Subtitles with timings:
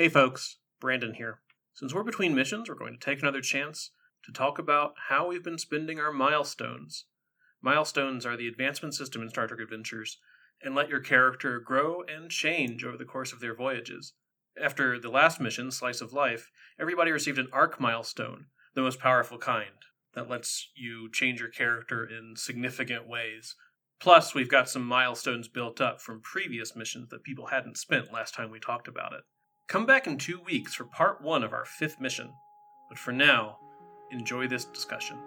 [0.00, 1.40] Hey folks, Brandon here.
[1.74, 3.90] Since we're between missions, we're going to take another chance
[4.24, 7.04] to talk about how we've been spending our milestones.
[7.60, 10.16] Milestones are the advancement system in Star Trek Adventures
[10.62, 14.14] and let your character grow and change over the course of their voyages.
[14.58, 19.36] After the last mission, Slice of Life, everybody received an arc milestone, the most powerful
[19.36, 23.54] kind, that lets you change your character in significant ways.
[24.00, 28.32] Plus, we've got some milestones built up from previous missions that people hadn't spent last
[28.32, 29.24] time we talked about it.
[29.70, 32.34] Come back in two weeks for part one of our fifth mission.
[32.88, 33.58] But for now,
[34.10, 35.20] enjoy this discussion.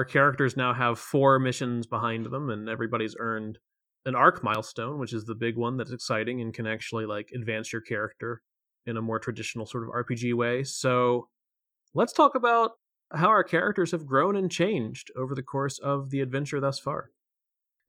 [0.00, 3.58] Our characters now have four missions behind them and everybody's earned
[4.06, 7.70] an arc milestone which is the big one that's exciting and can actually like advance
[7.70, 8.40] your character
[8.86, 10.64] in a more traditional sort of rpg way.
[10.64, 11.28] So
[11.92, 12.70] let's talk about
[13.12, 17.10] how our characters have grown and changed over the course of the adventure thus far.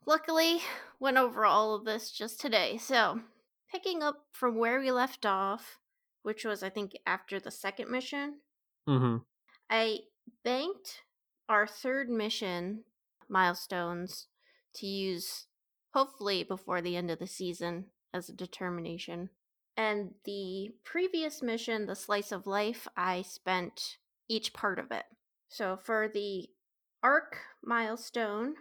[0.06, 0.60] Luckily
[1.00, 2.78] went over all of this just today.
[2.78, 3.22] So
[3.72, 5.80] picking up from where we left off
[6.24, 8.36] which was i think after the second mission
[8.88, 9.16] mm-hmm.
[9.70, 10.00] i
[10.44, 11.04] banked
[11.52, 12.82] our third mission
[13.28, 14.28] milestones
[14.74, 15.48] to use
[15.94, 19.30] hopefully before the end of the season as a determination.
[19.76, 23.98] And the previous mission, the slice of life, I spent
[24.30, 25.04] each part of it.
[25.50, 26.48] So for the
[27.04, 28.54] arc milestone,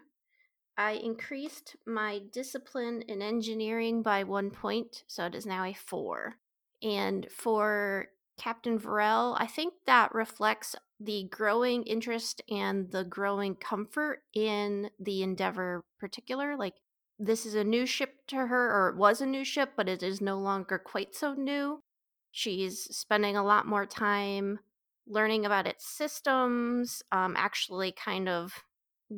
[0.77, 6.39] I increased my discipline in engineering by one point, so it is now a four.
[6.83, 14.23] And for Captain Varel, I think that reflects the growing interest and the growing comfort
[14.35, 16.57] in the Endeavor particular.
[16.57, 16.75] Like
[17.19, 20.03] this is a new ship to her, or it was a new ship, but it
[20.03, 21.83] is no longer quite so new.
[22.31, 24.61] She's spending a lot more time
[25.07, 28.53] learning about its systems, um, actually kind of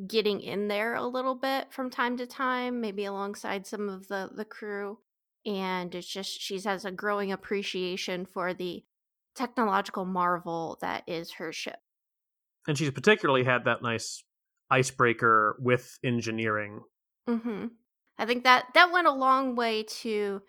[0.06, 4.30] getting in there a little bit from time to time, maybe alongside some of the
[4.34, 4.98] the crew.
[5.44, 8.84] And it's just she has a growing appreciation for the
[9.34, 11.78] technological marvel that is her ship.
[12.66, 14.22] And she's particularly had that nice
[14.70, 16.80] icebreaker with engineering.
[17.28, 17.66] Mm-hmm.
[18.18, 20.42] I think that that went a long way to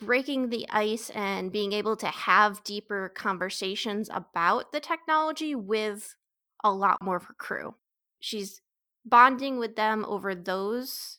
[0.00, 6.14] breaking the ice and being able to have deeper conversations about the technology with
[6.64, 7.74] a lot more of her crew.
[8.18, 8.60] She's
[9.04, 11.18] bonding with them over those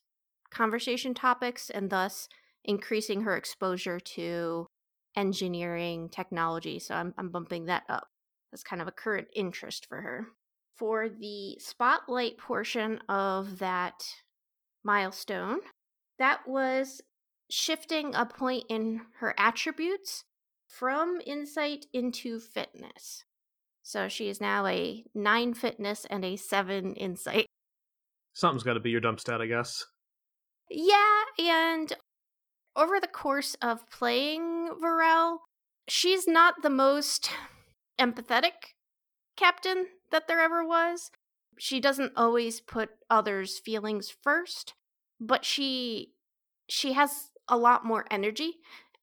[0.51, 2.27] conversation topics and thus
[2.63, 4.67] increasing her exposure to
[5.15, 6.79] engineering technology.
[6.79, 8.07] So I'm, I'm bumping that up.
[8.51, 10.27] That's kind of a current interest for her.
[10.77, 14.03] For the spotlight portion of that
[14.83, 15.59] milestone,
[16.17, 17.01] that was
[17.49, 20.23] shifting a point in her attributes
[20.67, 23.25] from insight into fitness.
[23.83, 27.45] So she is now a nine fitness and a seven insight.
[28.33, 29.85] Something's got to be your dump stat, I guess.
[30.69, 31.91] Yeah, and
[32.75, 35.39] over the course of playing Varel,
[35.87, 37.31] she's not the most
[37.99, 38.75] empathetic
[39.35, 41.11] captain that there ever was.
[41.57, 44.73] She doesn't always put others' feelings first,
[45.19, 46.13] but she
[46.69, 48.53] she has a lot more energy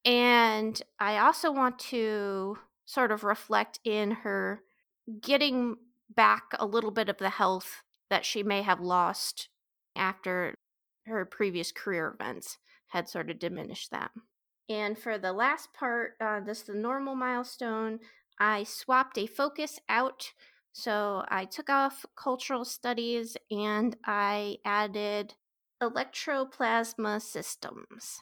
[0.05, 4.61] and I also want to sort of reflect in her
[5.21, 5.75] getting
[6.09, 9.49] back a little bit of the health that she may have lost
[9.95, 10.55] after
[11.05, 12.57] her previous career events
[12.89, 14.11] had sort of diminished that.
[14.69, 17.99] And for the last part, uh, this the normal milestone,
[18.39, 20.31] I swapped a focus out.
[20.73, 25.33] So I took off cultural studies and I added
[25.81, 28.19] electroplasma systems.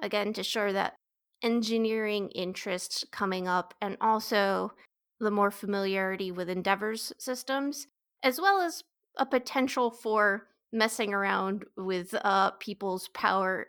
[0.00, 0.94] Again, to show that
[1.42, 4.72] engineering interest coming up and also
[5.20, 7.88] the more familiarity with Endeavor's systems,
[8.22, 8.84] as well as
[9.16, 13.66] a potential for messing around with uh, people's power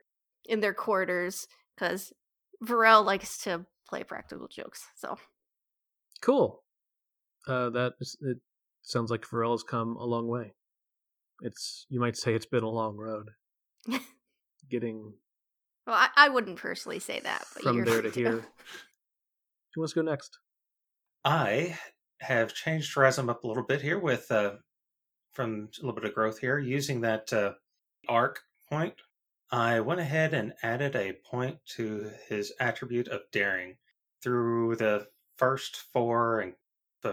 [0.49, 2.11] in their quarters because
[2.63, 4.85] Varel likes to play practical jokes.
[4.95, 5.17] So
[6.21, 6.63] cool.
[7.47, 8.37] Uh, that is, it
[8.89, 10.53] Sounds like Varel has come a long way.
[11.41, 13.29] It's you might say it's been a long road.
[14.69, 15.13] Getting
[15.85, 18.45] well, I, I, wouldn't personally say that, but from there to here.
[19.73, 20.39] Who wants to go next?
[21.23, 21.77] I
[22.21, 24.53] have changed Razum up a little bit here with uh,
[25.33, 27.53] from a little bit of growth here using that uh,
[28.07, 28.95] arc point.
[29.51, 33.77] I went ahead and added a point to his attribute of daring
[34.21, 35.07] through the
[35.37, 36.53] first four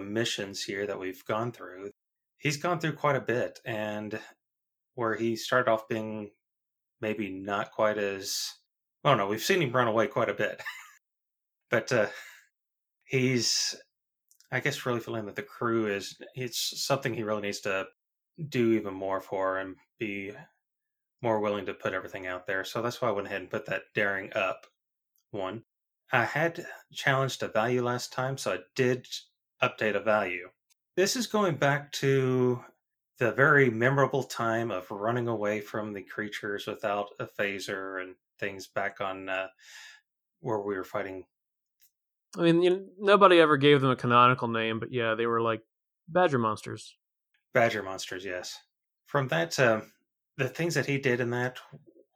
[0.00, 1.90] missions here that we've gone through.
[2.38, 4.18] He's gone through quite a bit, and
[4.94, 6.30] where he started off being
[7.00, 8.52] maybe not quite as
[9.04, 10.60] well, no, we've seen him run away quite a bit,
[11.70, 12.08] but uh,
[13.04, 13.74] he's,
[14.50, 17.86] I guess, really feeling that the crew is it's something he really needs to
[18.48, 20.32] do even more for and be
[21.26, 22.62] more willing to put everything out there.
[22.62, 24.64] So that's why I went ahead and put that daring up
[25.32, 25.64] one.
[26.12, 29.08] I had challenged a value last time, so I did
[29.60, 30.48] update a value.
[30.94, 32.64] This is going back to
[33.18, 38.68] the very memorable time of running away from the creatures without a phaser and things
[38.68, 39.48] back on uh,
[40.42, 41.24] where we were fighting.
[42.38, 45.40] I mean, you know, nobody ever gave them a canonical name, but yeah, they were
[45.40, 45.62] like
[46.06, 46.94] badger monsters.
[47.52, 48.56] Badger monsters, yes.
[49.06, 49.80] From that, uh,
[50.36, 51.58] the things that he did in that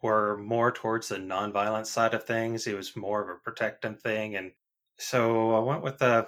[0.02, 2.66] were more towards the non-violent side of things.
[2.66, 4.52] It was more of a protective thing, and
[4.98, 6.24] so I went with the uh,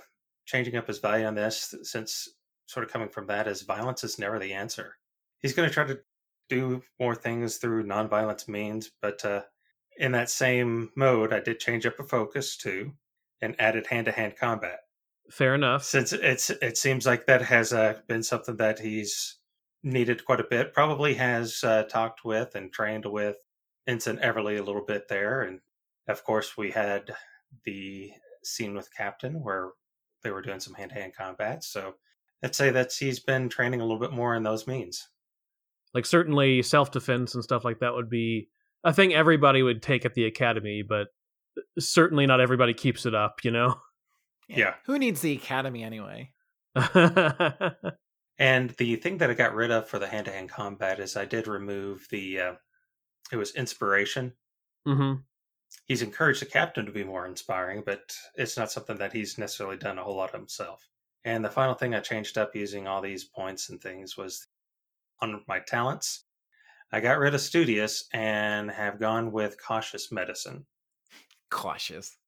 [0.46, 2.28] changing up his value on this, since
[2.66, 4.96] sort of coming from that is violence is never the answer.
[5.40, 6.00] He's going to try to
[6.48, 9.42] do more things through non-violent means, but uh,
[9.98, 12.92] in that same mode, I did change up a focus too,
[13.40, 14.80] and added hand-to-hand combat.
[15.30, 15.84] Fair enough.
[15.84, 19.38] Since it's it seems like that has uh, been something that he's
[19.82, 20.72] needed quite a bit.
[20.72, 23.36] Probably has uh, talked with and trained with
[23.86, 25.60] Ensign Everly a little bit there, and
[26.08, 27.14] of course we had
[27.64, 28.10] the
[28.44, 29.70] scene with Captain where
[30.22, 31.64] they were doing some hand-to-hand combat.
[31.64, 31.94] So
[32.42, 35.08] I'd say that he's been training a little bit more in those means.
[35.94, 38.48] Like certainly self-defense and stuff like that would be
[38.84, 41.08] a thing everybody would take at the academy, but
[41.78, 43.40] certainly not everybody keeps it up.
[43.44, 43.80] You know.
[44.48, 44.58] Yeah.
[44.58, 44.74] yeah.
[44.86, 46.32] Who needs the academy anyway?
[48.42, 51.46] and the thing that I got rid of for the hand-to-hand combat is I did
[51.46, 52.40] remove the.
[52.40, 52.52] Uh,
[53.30, 54.32] it was inspiration.
[54.86, 55.20] Mm-hmm.
[55.86, 59.76] He's encouraged the captain to be more inspiring, but it's not something that he's necessarily
[59.76, 60.88] done a whole lot himself.
[61.24, 64.48] And the final thing I changed up using all these points and things was
[65.20, 66.24] on my talents.
[66.90, 70.66] I got rid of studious and have gone with cautious medicine.
[71.48, 72.18] Cautious.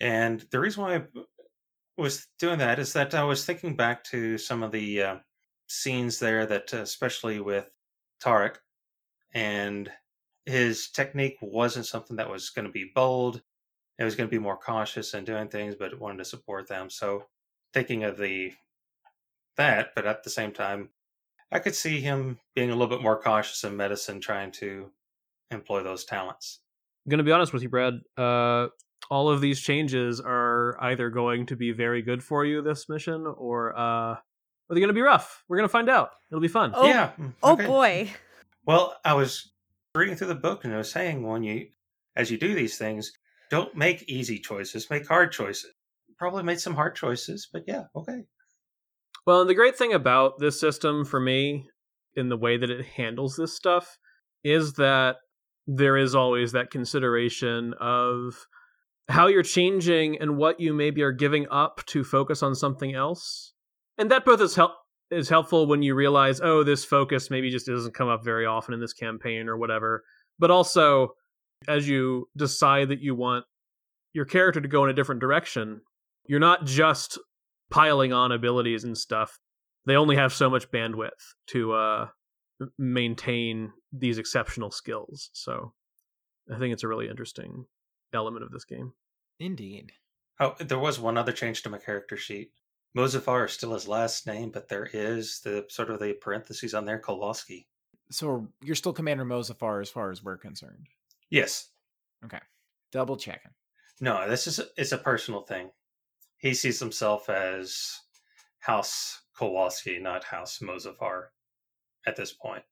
[0.00, 1.02] And the reason why I
[1.96, 5.16] was doing that is that I was thinking back to some of the uh,
[5.80, 7.68] scenes there that, uh, especially with
[8.22, 8.56] Tarek,
[9.32, 9.90] and
[10.46, 13.42] his technique wasn't something that was going to be bold.
[13.98, 16.90] It was going to be more cautious and doing things, but wanted to support them.
[16.90, 17.24] So
[17.72, 18.52] thinking of the
[19.56, 20.90] that, but at the same time,
[21.52, 24.90] I could see him being a little bit more cautious in medicine, trying to
[25.50, 26.60] employ those talents.
[27.06, 27.94] I'm going to be honest with you, Brad.
[28.16, 28.68] Uh,
[29.10, 33.26] all of these changes are either going to be very good for you this mission,
[33.26, 34.16] or uh,
[34.68, 35.44] are they going to be rough?
[35.48, 36.10] We're going to find out.
[36.30, 36.72] It'll be fun.
[36.74, 37.12] Oh, yeah.
[37.42, 37.66] Oh, okay.
[37.66, 38.10] Boy.
[38.66, 39.52] Well, I was
[39.94, 41.68] reading through the book and I was saying when you,
[42.16, 43.12] as you do these things,
[43.50, 45.70] don't make easy choices, make hard choices.
[46.18, 48.24] Probably made some hard choices, but yeah, okay.
[49.26, 51.68] Well, and the great thing about this system for me,
[52.16, 53.98] in the way that it handles this stuff,
[54.44, 55.16] is that
[55.66, 58.46] there is always that consideration of
[59.08, 63.53] how you're changing and what you maybe are giving up to focus on something else.
[63.98, 64.72] And that both is help
[65.10, 68.74] is helpful when you realize, oh, this focus maybe just doesn't come up very often
[68.74, 70.02] in this campaign or whatever.
[70.38, 71.14] But also
[71.68, 73.44] as you decide that you want
[74.12, 75.80] your character to go in a different direction,
[76.26, 77.18] you're not just
[77.70, 79.38] piling on abilities and stuff.
[79.86, 81.10] They only have so much bandwidth
[81.48, 82.08] to uh,
[82.78, 85.30] maintain these exceptional skills.
[85.32, 85.72] So
[86.52, 87.66] I think it's a really interesting
[88.12, 88.92] element of this game.
[89.40, 89.92] Indeed.
[90.40, 92.52] Oh, there was one other change to my character sheet.
[92.96, 96.84] Mozafar is still his last name, but there is the sort of the parentheses on
[96.84, 97.66] there, Kowalski.
[98.10, 100.86] So you're still Commander Mozafar as far as we're concerned.
[101.30, 101.70] Yes.
[102.24, 102.40] Okay.
[102.92, 103.50] Double checking.
[104.00, 105.70] No, this is it's a personal thing
[106.44, 108.00] he sees himself as
[108.58, 111.28] House Kowalski, not House Mozafar
[112.06, 112.62] at this point.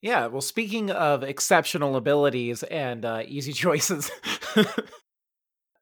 [0.00, 4.10] Yeah, well, speaking of exceptional abilities and uh, easy choices,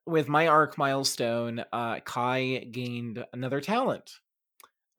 [0.06, 4.18] with my arc milestone, uh, Kai gained another talent.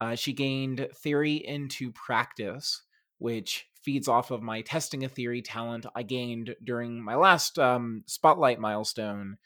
[0.02, 2.82] Uh, she gained theory into practice,
[3.18, 8.04] which feeds off of my testing a theory talent I gained during my last um,
[8.08, 9.38] spotlight milestone,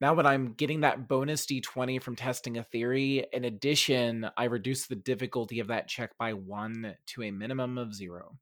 [0.00, 4.86] now when I'm getting that bonus d20 from testing a theory, in addition, I reduce
[4.86, 8.38] the difficulty of that check by one to a minimum of zero.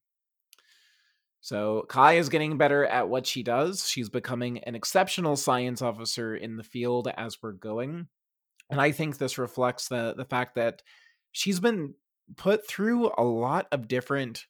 [1.40, 3.88] So Kai is getting better at what she does.
[3.88, 8.08] She's becoming an exceptional science officer in the field as we're going.
[8.68, 10.82] And I think this reflects the the fact that
[11.32, 11.94] she's been
[12.36, 14.46] put through a lot of different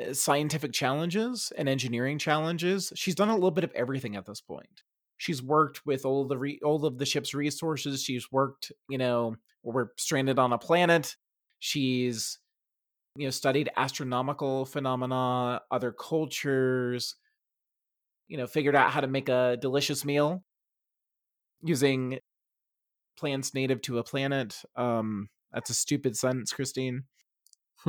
[0.00, 2.92] uh, scientific challenges and engineering challenges.
[2.94, 4.82] She's done a little bit of everything at this point.
[5.16, 8.04] She's worked with all the re- all of the ship's resources.
[8.04, 11.16] She's worked, you know, we're stranded on a planet.
[11.58, 12.38] She's
[13.18, 17.16] you know studied astronomical phenomena, other cultures,
[18.28, 20.44] you know, figured out how to make a delicious meal
[21.62, 22.20] using
[23.18, 24.62] plants native to a planet.
[24.76, 27.04] Um that's a stupid sentence, Christine.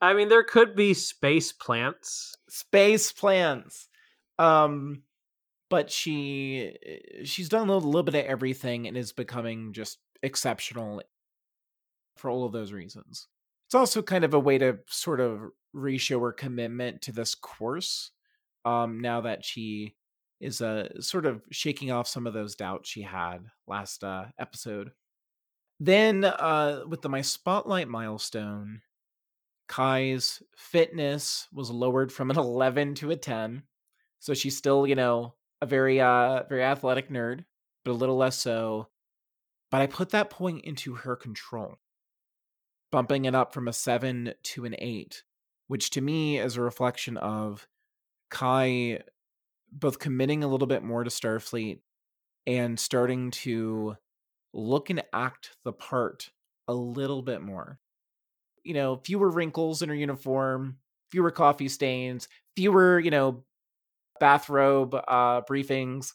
[0.00, 2.36] I mean, there could be space plants.
[2.50, 3.88] Space plants.
[4.38, 5.04] Um,
[5.70, 9.98] but she eh, she's done a little, little bit of everything and is becoming just
[10.22, 11.00] exceptional
[12.16, 13.28] for all of those reasons.
[13.76, 15.40] Also kind of a way to sort of
[15.74, 18.10] reshow her commitment to this course.
[18.64, 19.94] Um, now that she
[20.40, 24.90] is uh sort of shaking off some of those doubts she had last uh episode.
[25.80, 28.82] Then uh with the my spotlight milestone,
[29.68, 33.62] Kai's fitness was lowered from an 11 to a 10.
[34.18, 37.44] So she's still, you know, a very uh very athletic nerd,
[37.84, 38.88] but a little less so.
[39.70, 41.76] But I put that point into her control,
[42.90, 45.22] bumping it up from a 7 to an 8,
[45.68, 47.66] which to me is a reflection of
[48.30, 49.00] Kai
[49.72, 51.80] both committing a little bit more to Starfleet
[52.46, 53.96] and starting to
[54.52, 56.30] look and act the part
[56.68, 57.78] a little bit more.
[58.64, 60.78] You know, fewer wrinkles in her uniform,
[61.10, 63.44] fewer coffee stains, fewer, you know,
[64.18, 66.12] bathrobe uh briefings.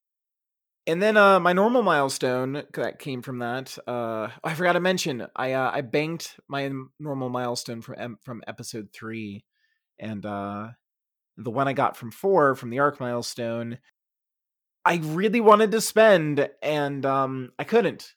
[0.88, 5.28] And then uh my normal milestone that came from that, uh I forgot to mention,
[5.36, 9.44] I uh I banked my normal milestone from from episode 3
[10.00, 10.70] and uh
[11.38, 13.80] the one I got from 4 from the arc milestone
[14.84, 18.16] I really wanted to spend and um I couldn't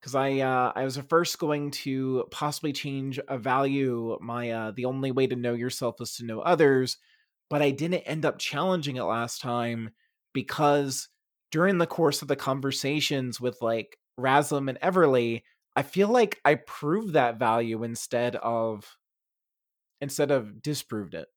[0.00, 4.18] because I uh, I was first going to possibly change a value.
[4.20, 6.96] My uh, the only way to know yourself is to know others,
[7.48, 9.90] but I didn't end up challenging it last time
[10.32, 11.08] because
[11.52, 15.42] during the course of the conversations with like Raslam and Everly,
[15.76, 18.96] I feel like I proved that value instead of
[20.00, 21.28] instead of disproved it.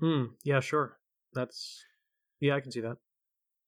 [0.00, 0.26] Hmm.
[0.44, 0.60] Yeah.
[0.60, 0.96] Sure.
[1.32, 1.84] That's
[2.40, 2.54] yeah.
[2.54, 2.98] I can see that.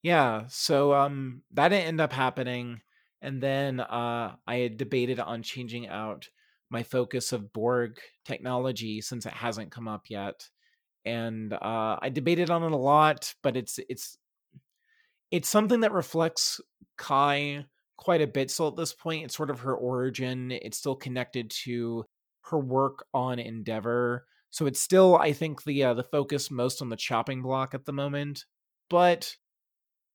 [0.02, 0.44] Yeah.
[0.48, 2.82] So um, that didn't end up happening
[3.24, 6.28] and then uh, I had debated on changing out
[6.70, 10.46] my focus of Borg technology since it hasn't come up yet,
[11.06, 13.34] and uh, I debated on it a lot.
[13.42, 14.18] But it's it's
[15.34, 16.60] it's something that reflects
[16.96, 17.64] Kai
[17.96, 18.52] quite a bit.
[18.52, 20.52] So at this point, it's sort of her origin.
[20.52, 22.04] It's still connected to
[22.44, 24.26] her work on Endeavor.
[24.50, 27.84] So it's still, I think, the uh, the focus most on the chopping block at
[27.84, 28.44] the moment.
[28.88, 29.34] But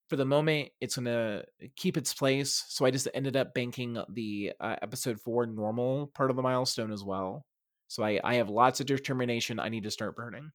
[0.08, 1.44] for the moment, it's gonna
[1.76, 2.64] keep its place.
[2.70, 6.94] So I just ended up banking the uh, episode four normal part of the milestone
[6.94, 7.46] as well.
[7.90, 9.60] So I, I have lots of determination.
[9.60, 10.52] I need to start burning.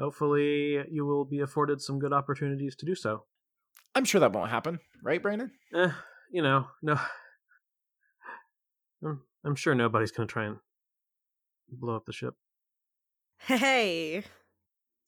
[0.00, 3.22] Hopefully, you will be afforded some good opportunities to do so.
[3.98, 5.50] I'm sure that won't happen, right, Brandon?
[5.74, 5.90] Eh,
[6.30, 6.96] you know, no.
[9.04, 10.58] I'm, I'm sure nobody's gonna try and
[11.68, 12.34] blow up the ship.
[13.40, 14.22] Hey,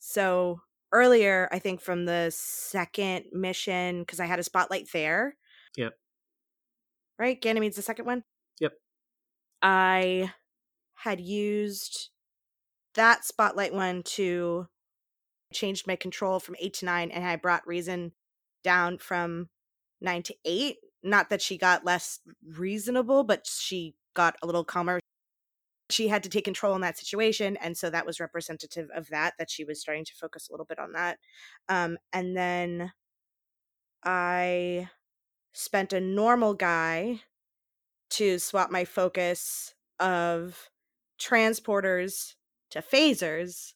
[0.00, 5.36] so earlier, I think from the second mission, because I had a spotlight there.
[5.76, 5.92] Yep.
[7.16, 7.40] Right?
[7.40, 8.24] Ganymede's the second one?
[8.58, 8.72] Yep.
[9.62, 10.32] I
[10.94, 12.08] had used
[12.94, 14.66] that spotlight one to
[15.52, 18.10] change my control from eight to nine, and I brought reason
[18.62, 19.48] down from
[20.00, 20.76] nine to eight.
[21.02, 25.00] Not that she got less reasonable, but she got a little calmer
[25.90, 29.34] she had to take control in that situation and so that was representative of that
[29.38, 31.18] that she was starting to focus a little bit on that
[31.68, 32.92] um, and then
[34.04, 34.88] i
[35.52, 37.20] spent a normal guy
[38.08, 40.70] to swap my focus of
[41.20, 42.34] transporters
[42.70, 43.74] to phasers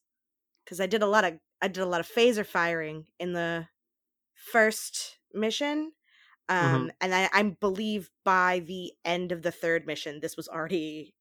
[0.64, 3.66] because i did a lot of i did a lot of phaser firing in the
[4.52, 5.92] first mission
[6.50, 6.66] mm-hmm.
[6.66, 6.88] um, mm-hmm.
[7.00, 11.14] and I, I believe by the end of the third mission this was already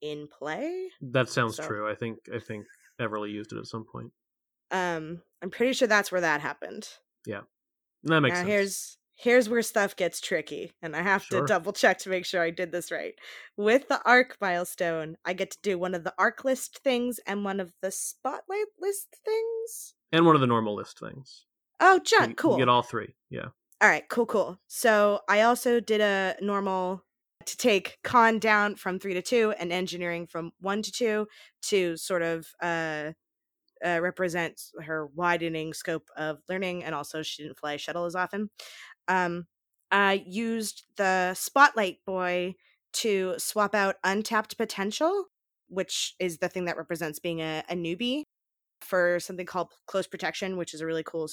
[0.00, 0.88] in play.
[1.00, 1.90] That sounds so, true.
[1.90, 2.66] I think I think
[3.00, 4.12] Everly used it at some point.
[4.70, 6.88] Um, I'm pretty sure that's where that happened.
[7.26, 7.40] Yeah,
[8.04, 8.48] that makes now, sense.
[8.48, 11.40] Here's here's where stuff gets tricky, and I have sure.
[11.40, 13.14] to double check to make sure I did this right.
[13.56, 17.44] With the arc milestone, I get to do one of the arc list things and
[17.44, 21.46] one of the spotlight list things, and one of the normal list things.
[21.80, 22.52] Oh, John, you, cool.
[22.52, 23.14] You get all three.
[23.30, 23.48] Yeah.
[23.80, 24.58] All right, cool, cool.
[24.68, 27.04] So I also did a normal
[27.46, 31.26] to take conn down from three to two and engineering from one to two
[31.62, 33.12] to sort of uh,
[33.84, 38.14] uh, represent her widening scope of learning, and also she didn't fly a shuttle as
[38.14, 38.50] often.
[39.08, 39.46] Um,
[39.90, 42.54] I used the spotlight boy
[42.92, 45.26] to swap out untapped potential,
[45.68, 48.24] which is the thing that represents being a, a newbie,
[48.80, 51.28] for something called close protection, which is a really cool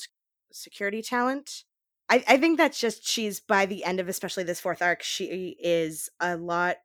[0.52, 1.64] security talent.
[2.10, 5.56] I, I think that's just she's by the end of especially this fourth arc, she
[5.60, 6.78] is a lot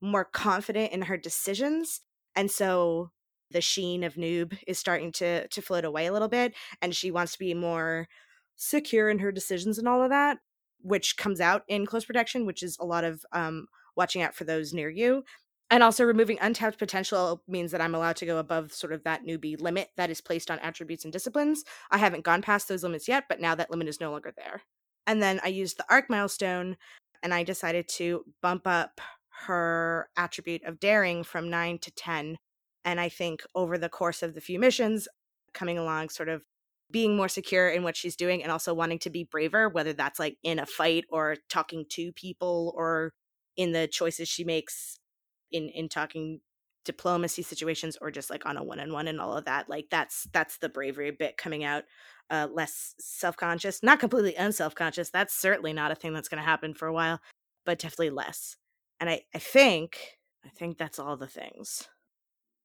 [0.00, 2.00] more confident in her decisions.
[2.34, 3.10] And so
[3.50, 6.54] the sheen of noob is starting to to float away a little bit.
[6.82, 8.08] And she wants to be more
[8.56, 10.38] secure in her decisions and all of that,
[10.80, 13.66] which comes out in close protection, which is a lot of um
[13.96, 15.24] watching out for those near you.
[15.70, 19.24] And also removing untapped potential means that I'm allowed to go above sort of that
[19.24, 21.64] newbie limit that is placed on attributes and disciplines.
[21.90, 24.62] I haven't gone past those limits yet, but now that limit is no longer there.
[25.06, 26.76] And then I used the arc milestone
[27.22, 29.00] and I decided to bump up
[29.46, 32.38] her attribute of daring from 9 to 10.
[32.84, 35.08] And I think over the course of the few missions,
[35.54, 36.42] coming along, sort of
[36.90, 40.18] being more secure in what she's doing and also wanting to be braver, whether that's
[40.18, 43.12] like in a fight or talking to people or
[43.56, 44.98] in the choices she makes
[45.54, 46.40] in in talking
[46.84, 50.58] diplomacy situations or just like on a one-on-one and all of that like that's that's
[50.58, 51.84] the bravery bit coming out
[52.28, 56.74] uh less self-conscious not completely unself-conscious that's certainly not a thing that's going to happen
[56.74, 57.20] for a while
[57.64, 58.56] but definitely less.
[59.00, 59.98] And i i think
[60.44, 61.88] i think that's all the things.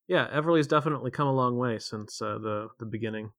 [0.08, 3.32] Yeah everly's definitely come a long way since uh, the the beginning.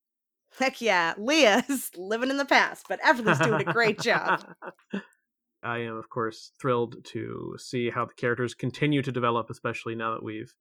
[0.58, 4.44] Heck yeah leah's living in the past but everly's doing a great job
[5.62, 10.14] I am, of course, thrilled to see how the characters continue to develop, especially now
[10.14, 10.54] that we've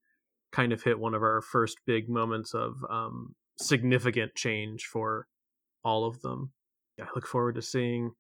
[0.52, 5.28] kind of hit one of our first big moments of um, significant change for
[5.84, 6.52] all of them.
[7.00, 8.12] I look forward to seeing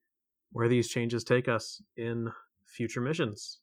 [0.51, 2.31] where these changes take us in
[2.65, 3.59] future missions.